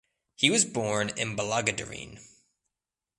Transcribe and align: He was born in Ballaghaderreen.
He 0.35 0.49
was 0.49 0.65
born 0.65 1.09
in 1.15 1.35
Ballaghaderreen. 1.35 2.19